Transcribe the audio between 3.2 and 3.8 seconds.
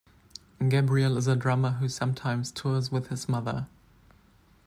mother.